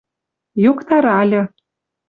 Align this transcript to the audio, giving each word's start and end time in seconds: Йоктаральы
Йоктаральы 0.63 1.45